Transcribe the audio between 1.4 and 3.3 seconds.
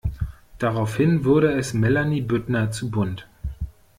es Melanie Büttner zu bunt.